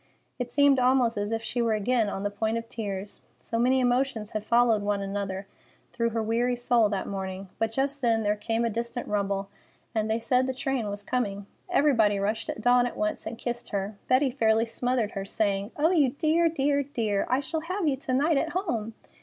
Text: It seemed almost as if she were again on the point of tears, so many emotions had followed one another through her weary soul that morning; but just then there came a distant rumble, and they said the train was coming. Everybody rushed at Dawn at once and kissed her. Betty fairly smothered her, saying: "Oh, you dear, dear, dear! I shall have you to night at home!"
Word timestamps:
It 0.39 0.49
seemed 0.49 0.79
almost 0.79 1.15
as 1.15 1.31
if 1.31 1.43
she 1.43 1.61
were 1.61 1.75
again 1.75 2.09
on 2.09 2.23
the 2.23 2.31
point 2.31 2.57
of 2.57 2.67
tears, 2.67 3.21
so 3.39 3.59
many 3.59 3.79
emotions 3.79 4.31
had 4.31 4.43
followed 4.43 4.81
one 4.81 4.99
another 4.99 5.45
through 5.93 6.09
her 6.09 6.23
weary 6.23 6.55
soul 6.55 6.89
that 6.89 7.05
morning; 7.05 7.49
but 7.59 7.71
just 7.71 8.01
then 8.01 8.23
there 8.23 8.35
came 8.35 8.65
a 8.65 8.69
distant 8.71 9.07
rumble, 9.07 9.49
and 9.93 10.09
they 10.09 10.17
said 10.17 10.47
the 10.47 10.55
train 10.55 10.89
was 10.89 11.03
coming. 11.03 11.45
Everybody 11.69 12.17
rushed 12.17 12.49
at 12.49 12.61
Dawn 12.61 12.87
at 12.87 12.97
once 12.97 13.27
and 13.27 13.37
kissed 13.37 13.69
her. 13.69 13.95
Betty 14.07 14.31
fairly 14.31 14.65
smothered 14.65 15.11
her, 15.11 15.23
saying: 15.23 15.69
"Oh, 15.77 15.91
you 15.91 16.09
dear, 16.09 16.49
dear, 16.49 16.81
dear! 16.81 17.27
I 17.29 17.39
shall 17.39 17.59
have 17.61 17.87
you 17.87 17.95
to 17.97 18.13
night 18.15 18.37
at 18.37 18.53
home!" 18.53 18.95